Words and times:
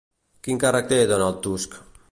Quin 0.47 0.61
càrrec 0.63 0.89
té 0.93 0.99
Donald 1.13 1.41
Tusk? 1.47 1.79